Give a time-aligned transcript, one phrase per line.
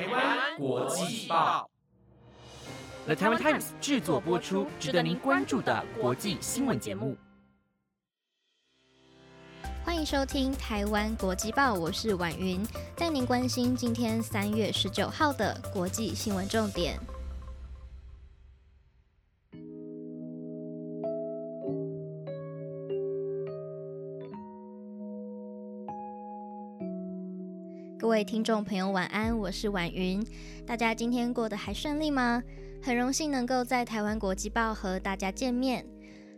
[0.00, 1.68] 台湾国际报
[3.04, 7.18] ，The Taiwan Times 制作播出，值得您关注的国际新闻节目。
[9.84, 12.66] 欢迎收听台湾国际报，我是婉云，
[12.96, 16.98] 带您关心今天三月十九号的国际新闻重点。
[28.10, 30.20] 各位听众朋友，晚安，我是婉云。
[30.66, 32.42] 大家今天过得还顺利吗？
[32.82, 35.86] 很荣幸能够在台湾国际报和大家见面。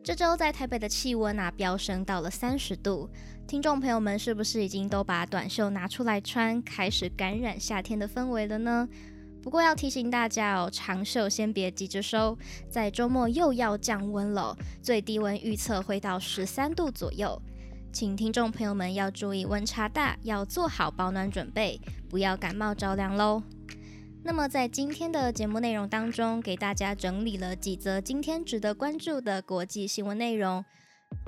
[0.00, 3.10] 这周在台北的气温啊飙升到了三十度，
[3.48, 8.88] 听众朋友们是不是已经都把短袖拿出来穿，开始感染夏天的氛围了呢？
[9.42, 12.38] 不过要提醒大家哦，长袖先别急着收，
[12.70, 17.42] 在周末又要降温了，最低温预测会到十三度左右。
[17.98, 23.42] 请听众朋友们要注意温差大，要做好保暖准备，不要感冒着凉喽。
[24.22, 30.62] 那么在今天的节目内容当中，给大家整理了几则今天值得关注的国际新闻内容。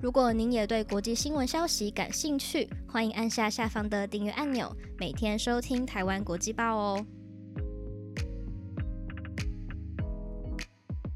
[0.02, 7.06] 如果您也对国际新闻消息感兴趣，欢迎按下下方的订阅按钮，每天收听台湾国际报哦。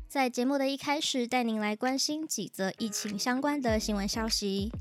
[0.08, 4.72] 在节目的一开始，带您来关心几则疫情相关的新闻消息。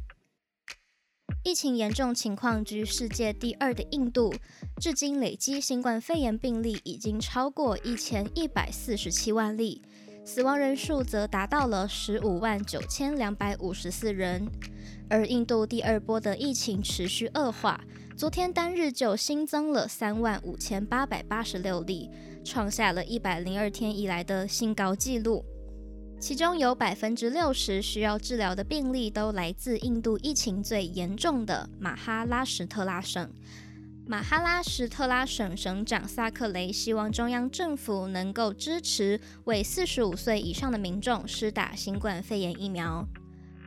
[1.43, 4.31] 疫情严重情况居世界第二的印度，
[4.79, 9.81] 至今累积新冠肺炎病例已经超过一千一百四十七万例，
[10.23, 14.47] 死亡人数则达到了十五万九千两百五十四人。
[15.09, 17.83] 而印度第二波的疫情持续恶化，
[18.15, 22.07] 昨天单日就新增了三万五千八百八十六例，
[22.45, 25.43] 创下了一百零二天以来的新高纪录。
[26.21, 33.27] 其中有百分之六十需要治疗的病例都来自印度疫情最严重的马哈拉什特拉省。
[34.05, 43.03] 马哈拉什特拉省省长萨克雷希望中央政府能够支持为四十五岁以上的民众施打新冠肺炎疫苗。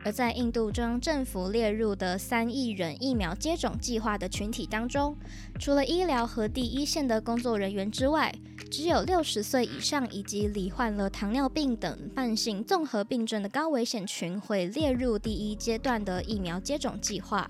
[0.05, 5.17] 而在印度中央政府列入的三亿人疫苗接种计划的群体当中，
[5.59, 8.33] 除了医疗和第一线的工作人员之外，
[8.77, 17.49] 只有六十岁以上以及罹患了糖尿病等慢性综合病症的高危险群会列入第一阶段的疫苗接种计划。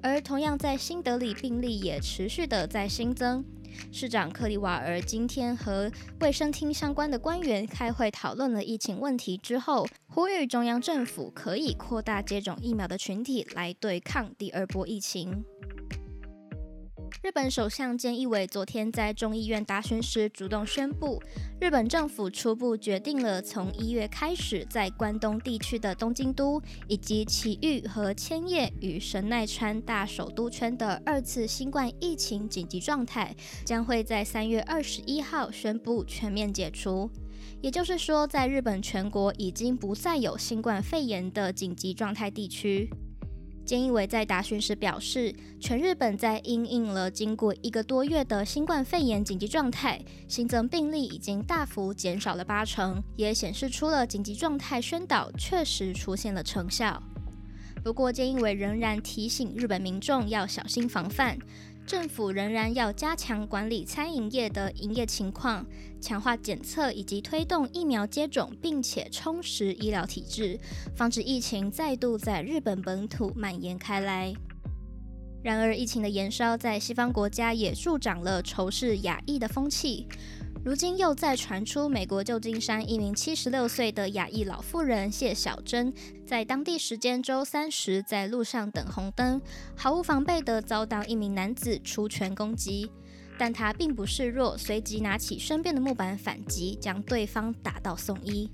[0.00, 3.44] 而同样在新德里，病例也持续的在新增。
[3.90, 5.90] 市长克里瓦尔今天和
[6.20, 15.44] 卫生厅相关的官员开会讨论了疫情问题之后，呼吁中央政府可以扩大接种疫苗的群体来对抗第二波疫情。
[17.22, 21.22] 日本首相菅义伟昨天在众议院答询时，主动宣布，
[21.60, 33.32] 日本政府初步决定了从一月开始，在关东地区的东京都以及埼玉和千叶与神奈川大首都圈的二次新冠疫情紧急状态，
[33.64, 37.08] 将会在三月二十一号宣布全面解除。
[37.60, 42.90] 也就是说，在日本全国已经不再有新冠肺炎的紧急状态地区。
[43.64, 57.00] 菅义伟在答询时表示，全日本在因应了经过一个多月的新冠肺炎紧急状态，新增病例已经大幅减少了八成，也显示出了紧急状态宣导确实出现了成效。
[57.84, 61.38] 不过，菅义伟仍然提醒日本民众要小心防范。
[61.84, 65.66] 政府仍然要加强管理餐饮业的营业情况，
[66.00, 70.58] 强化检测以及推动疫苗接种，并且充实医疗体制，
[70.96, 74.32] 防止疫情再度在日本本土蔓延开来。
[75.42, 80.06] 然而，疫情的延烧在西方国家也助长了仇视亚裔的风气。
[80.64, 85.92] 如今又再传出，美国旧金山一名七十六岁的亚裔老妇人谢小珍，
[86.24, 89.42] 在当地时间周三时在路上等红灯，
[89.76, 92.88] 毫无防备地遭到一名男子出拳攻击，
[93.36, 98.48] 但他并不示弱，随即拿起身边的木板反击，将对方打到送医。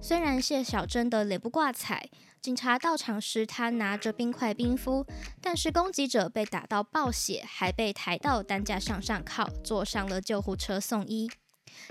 [0.00, 2.08] 虽然谢小珍的脸部挂彩，
[2.40, 5.04] 警察到场时他拿着冰块冰敷，
[5.42, 11.28] 但是攻击者被打到暴血，还被抬到担架上上铐，坐上了救护车送医。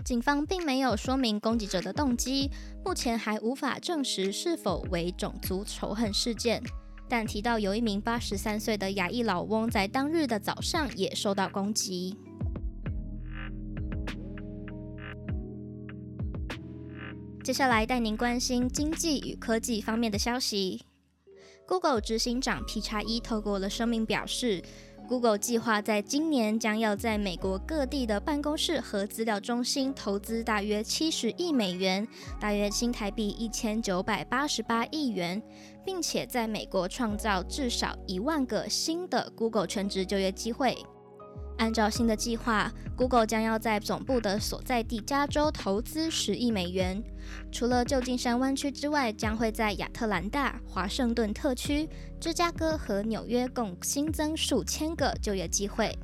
[0.06, 2.50] 警方并没有说明攻击者的动机，
[2.86, 6.64] 目前还无法证实是否为种族仇恨事件。
[7.08, 12.16] 但提到有一名八十三岁的亚裔老翁在当日的早上也受到攻击。
[17.44, 20.86] 接下来带您关心经济与科技方面的消息。
[21.68, 24.64] Google 执行长皮查伊透过了声明表示。
[25.10, 32.08] Google 计划在今年将要在美国各地的办公室和资料中心投资大约七十亿美元，
[32.40, 35.42] 大约新台币一千九百八十八亿元，
[35.84, 40.78] 并且在美国创造至少一万个新的 Google 全职就业机会。
[41.60, 47.04] 按照新的计划，Google 将要在总部的所在地加州投资十亿美元。
[47.52, 51.88] 除了旧金山湾区之外，将会在亚特兰大、华盛顿特区、
[52.20, 55.96] 芝加哥和纽约共新增数千个就业机会。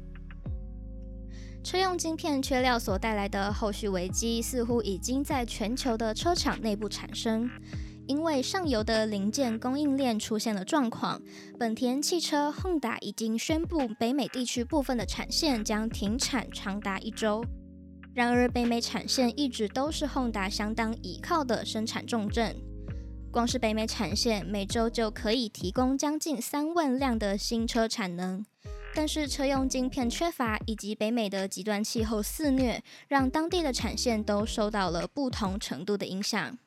[1.63, 7.49] 车用晶片缺料所带来的后续危机，似乎已经在全球的车厂内部产生。
[8.07, 11.21] 因为上游的零件供应链出现了状况，
[11.57, 17.43] 本田汽车、Honda 已经宣布北美地区部分的产线将停产长达一周。
[18.13, 22.55] 然而，北美产线一直都是 Honda 相当倚靠的生产重镇，
[23.31, 28.45] 光是北美产线每周就可以提供将近三万辆的新车产能。
[28.93, 36.57] 但是，车用晶片缺乏以及北美的极端气候肆虐，让当地的产线都受到了不同程度的影响。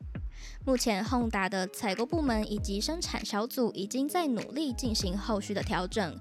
[0.64, 6.14] 目前，Honda 的采购部门以及生产小组已经在努力进行后续的调整，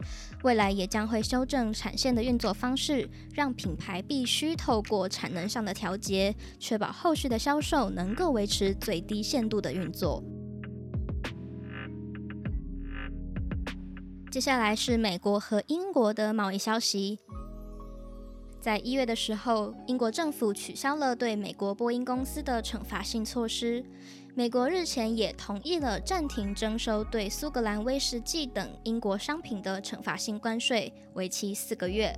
[0.44, 10.24] 未来也将会修正产线的运作方式，让品牌必须透过产能上的调节，确保后续的销售能够维持最低限度的运作。
[14.30, 17.20] 接下来是美国和英国的贸易消息。
[18.68, 23.82] 在一月的时候，英国政府取消了对美国波音公司的惩罚性措施。
[24.36, 32.14] 美国日前也同意了暂停征收对苏格兰威士忌等英国商品的惩罚性关税，为期四个月。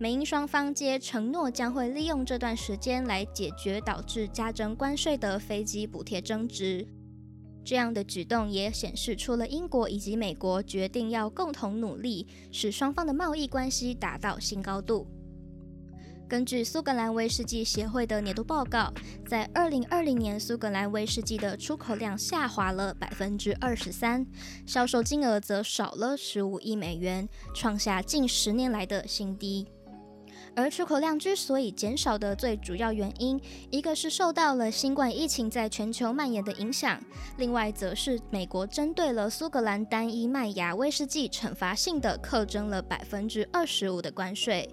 [0.00, 6.84] 美英双方皆承诺将会利用这段时间来解决导致加征关税的飞机补贴争执。
[7.64, 15.06] 这样的举动也显示出了英国以及美国决定要共同努力，使双方的贸易关系达到新高度。
[16.28, 18.92] 根据苏格兰威士忌协会的年度报告，
[19.26, 24.26] 在二零二零年，苏格兰威士忌的出口量下滑了百分之二十三，
[24.66, 29.66] 销售金额则少了十五亿美元，创下近十年来的新低。
[30.54, 33.40] 而出口量之所以减少的最主要原因，
[33.70, 37.02] 一个是受到了新冠疫情在全球蔓延的影响，
[37.38, 44.68] 另外则是美国针对了苏格兰单一麦芽威士忌惩罚性的课征了百分之二十五的关税。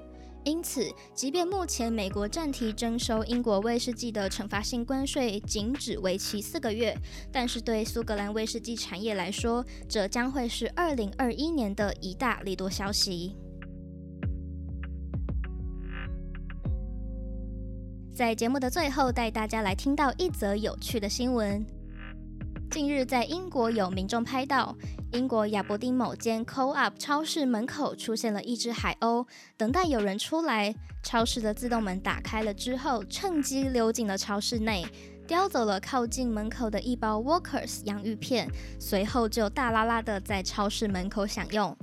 [0.45, 6.95] 因此，即便目前美国暂停征收英国威士忌的惩罚性关税，仅只为期四个月，
[7.31, 13.35] 但是对苏格兰威士忌产业来说，这将会是二零二一年的一大利多消息。
[18.13, 21.65] 在节目的最后，带大家来听到一则有趣的新闻。
[22.69, 24.77] 近日，在英国有民众拍到，
[25.15, 29.25] 英国亚伯丁某间 Co-op 超市门口出现了一只海鸥，
[29.55, 30.75] 等待有人出来。
[31.01, 34.85] 超市的自动门打开了之后，趁机溜进了超市内，
[35.25, 41.77] 叼走了靠近门口的一包 Walkers 洋芋片，随后就大拉拉的在超市门口享用。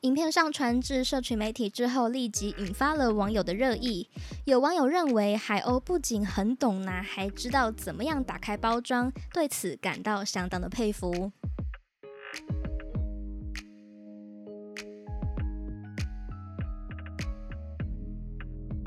[0.00, 4.08] 影片上传至社群媒体之后，立即引发了网友的热议。
[4.44, 11.30] 有网友认为海鸥不仅很懂拿，还知道怎么样打开包装，对此感到相当的佩服。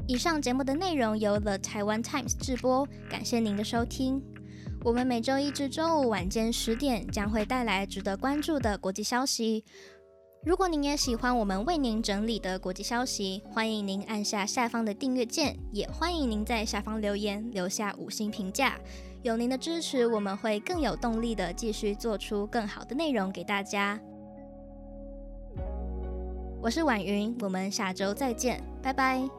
[0.10, 4.20] 以上节目的内容由 The Taiwan Times 制播，感谢您的收听。
[4.84, 9.64] 我们每周一至周五晚间十点将会带来值得关注的国际消息。
[10.44, 18.80] 如果您也喜欢我们为您整理的国际消息，欢迎您按下下方的订阅键，也欢迎您在下方留言留下五星评价。
[19.22, 24.00] 有您的支持，我们会更有动力的继续做出更好的内容给大家。
[26.63, 29.30] 我是婉云，我们下周再见，拜拜。